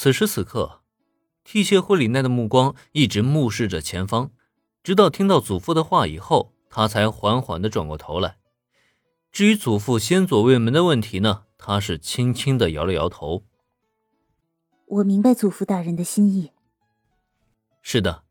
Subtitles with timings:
[0.00, 0.82] 此时此刻，
[1.42, 4.30] 替谢惠里奈的目光一直目视着前方，
[4.80, 8.36] 直到听到祖父的话以后，他才缓缓的转过头来。
[9.32, 13.42] 至于祖父先左卫门的问题呢，他是轻轻的摇了摇头。
[14.86, 16.52] 我明白祖父大人的心意。
[17.82, 18.22] 是的，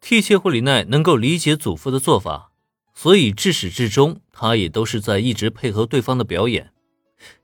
[0.00, 2.52] 替谢惠里奈能够理解祖父的做法，
[2.94, 6.72] 所以至始至终，他也都是在一直配合对方的表演。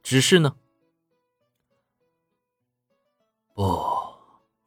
[0.05, 0.55] 只是呢。
[3.55, 3.85] 不，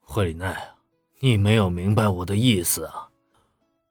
[0.02, 0.76] 惠里奈，
[1.20, 3.10] 你没有明白我的意思啊。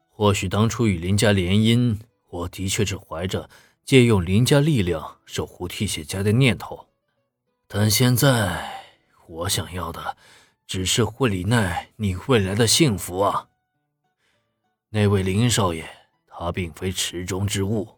[0.09, 1.99] 或许当初与林家联姻，
[2.31, 3.51] 我的确是怀着
[3.85, 6.87] 借用林家力量守护替血家的念头，
[7.67, 8.85] 但现在
[9.27, 10.17] 我想要的，
[10.65, 13.49] 只是惠里奈你未来的幸福啊。
[14.91, 15.85] 那位林少爷，
[16.29, 17.89] 他并非池中之物，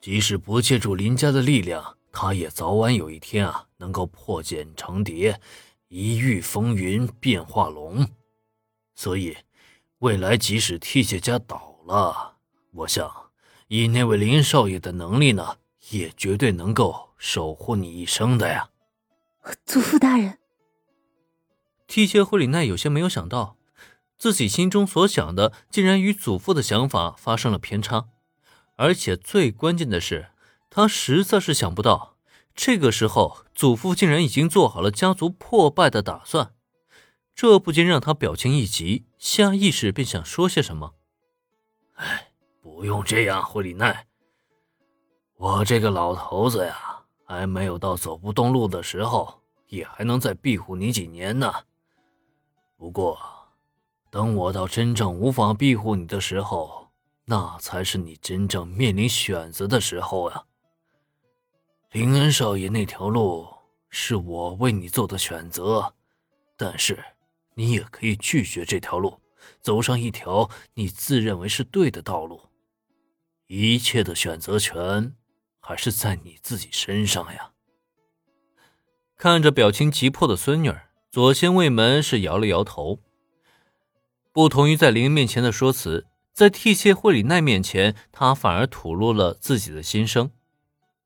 [0.00, 5.40] 即使不借助林家的力量，他也早晚有一天啊，能够破茧成蝶。
[5.92, 8.10] 一遇风云变化龙，
[8.94, 9.36] 所以
[9.98, 12.36] 未来即使替谢家倒了，
[12.70, 13.32] 我想
[13.66, 15.56] 以那位林少爷的能力呢，
[15.90, 18.70] 也绝对能够守护你一生的呀。
[19.66, 20.38] 祖父大人，
[21.88, 23.56] 替谢惠里奈有些没有想到，
[24.16, 28.06] 自己心中所想的竟然与祖父的想法发生了偏差，
[28.76, 30.28] 而且最关键的是，
[30.70, 32.16] 他实在是想不到。
[32.54, 36.54] 这个时候，祖父竟然已经做好了家族破败的打算，
[37.34, 40.94] 这不禁让他表情一急，下意识便想说些什么。
[41.94, 44.06] 哎，不用这样，惠里奈。
[45.36, 51.50] 我这个老头子呀，还没有到走不动路的时候，也还能再庇护你几年呢。
[52.76, 53.18] 不过，
[54.10, 56.88] 等我到真正无法庇护你的时候，
[57.24, 60.44] 那才是你真正面临选择的时候呀。
[61.92, 63.48] 林恩少爷那条路
[63.88, 65.94] 是我为你做的选择，
[66.56, 66.96] 但是
[67.54, 69.18] 你也可以拒绝这条路，
[69.60, 72.42] 走上一条你自认为是对的道路。
[73.48, 75.16] 一切的选择权
[75.58, 77.50] 还是在你自己身上呀。
[79.16, 80.72] 看着表情急迫的孙女，
[81.10, 83.00] 左仙卫门是摇了摇头。
[84.30, 90.30] 不同于在林面前的说辞，在替谢惠里奈面前，他反而吐露了自己的心声。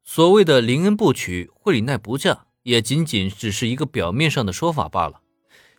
[0.04, 5.22] 所谓的林恩不娶，惠里奈不嫁，也仅仅只是一个表面上的说法罢了。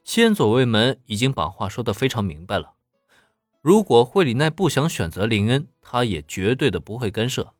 [0.03, 2.73] 先左卫门已经把话说得非常明白了。
[3.61, 7.53] 如果惠里奈不想选择林恩，他也绝对的不会干涉。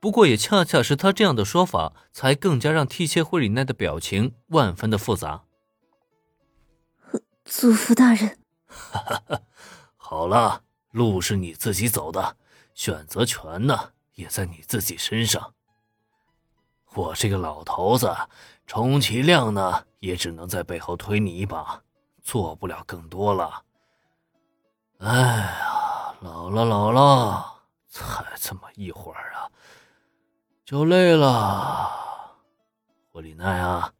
[0.00, 5.44] 不过，也恰恰是他这样的说法，才更加让替切惠里奈的表情万分的复杂。
[7.44, 8.38] 祖父大人，
[9.96, 12.36] 好了，路是你自己走的，
[12.74, 15.54] 选择权呢，也在你自己身上。
[16.94, 18.14] 我这个老头子，
[18.66, 21.82] 充其量呢，也只能在背后推你一把，
[22.22, 23.62] 做不了更多了。
[24.98, 29.46] 哎呀，老了老了，才这么一会儿啊，
[30.64, 31.90] 就累了。
[33.12, 33.92] 霍里奈啊，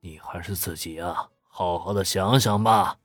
[0.00, 2.96] 你还是自己啊，好好的想想吧。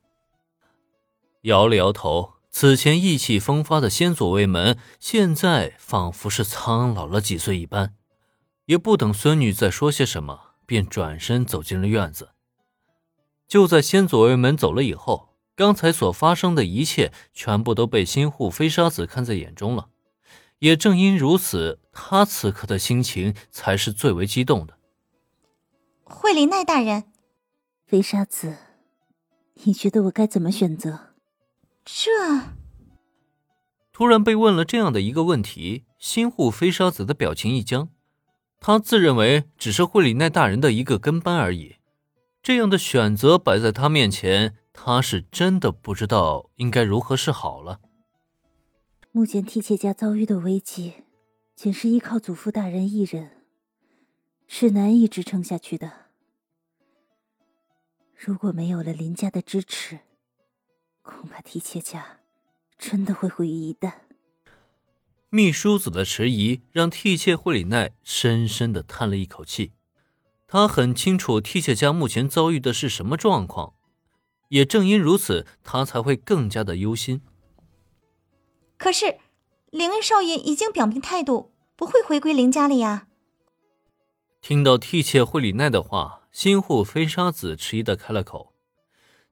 [1.42, 7.96] 摇了摇头，此前意气风发的先祖卫门，现在仿佛是苍老了几岁一般。
[8.66, 12.30] 也不等孙女再说些什么，便转身走进了院子。
[13.48, 19.90] 就在先左卫门走了以后，刚才所发生的一切全部都被新户飞沙子看在眼中了。
[20.60, 24.78] 也正因如此，他此刻的心情才是最为激动的。
[26.04, 27.04] 惠林奈大人，
[27.86, 28.58] 飞沙子，
[29.64, 31.14] 你觉得我该怎么选择？
[31.84, 32.10] 这
[33.92, 37.90] 突然被问了这样的一个问题，新户飞沙子的表情一僵。
[38.68, 41.76] 他自认为只是惠里奈大人的一个跟班而已，
[42.42, 47.80] 这样的选择摆在他面前，他是真的不知道应该如何是好了。
[49.12, 51.04] 目前替妾家遭遇的危机，
[51.56, 53.44] 仅是依靠祖父大人一人，
[54.48, 56.08] 是难以支撑下去的。
[58.16, 60.00] 如果没有了林家的支持，
[61.04, 62.18] 恐怕替妾家
[62.80, 64.05] 真的会毁于一旦。
[65.36, 69.74] 秘书子的迟疑让替妾惠里奈深深的叹了一口气。
[70.48, 73.74] 他很清楚替妾家目前遭遇的是什么状况，
[74.48, 77.22] 也正因如此，他才会更加的忧心。
[78.78, 79.18] 可是，
[79.72, 83.08] 林恩少爷已经表明态度，不会回归林家了呀。
[84.40, 88.54] 听到替妾惠里奈的话，新户飞沙子迟疑的开了口。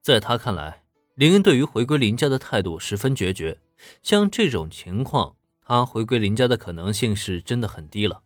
[0.02, 0.84] 在他看来，
[1.16, 3.62] 林恩对于回归林家的态度十分决绝，
[4.02, 5.38] 像这种情况。
[5.65, 8.24] 他回归林家的可能性是真的很低了，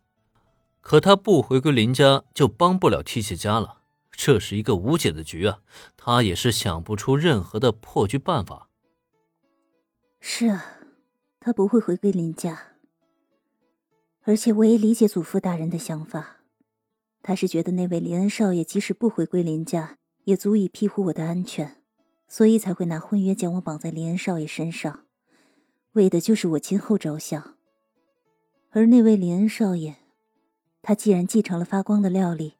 [0.80, 5.60] 可他不回归林家就帮不了替谢家了，这是一个无解的局啊！
[5.96, 8.68] 他也是想不出任何的破局办法。
[10.20, 10.64] 是啊，
[11.38, 12.72] 他不会回归林家。
[14.24, 16.38] 而且我也理解祖父大人的想法，
[17.22, 21.80] 他是觉得那位林恩少爷即使不回归林家，也足以庇护我的安全，
[22.26, 25.04] 所以才会拿婚约将我绑在林恩少爷身上，
[25.98, 27.56] 为的就是我今后着想。
[28.70, 29.96] 而那位林恩少爷，
[30.80, 32.54] 他既然继承了发光的料理，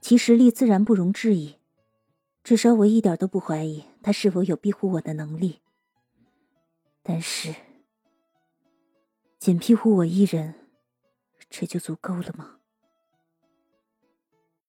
[0.00, 1.56] 其实力自然不容置疑，
[2.44, 5.60] 至少我一点都不怀疑他是否有庇护我的能力。
[7.02, 7.54] 但是，
[9.38, 10.54] 仅庇护我一人。
[11.50, 12.58] 这就足够了吗？